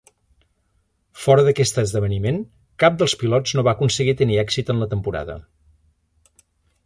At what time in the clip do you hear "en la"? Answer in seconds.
4.75-4.89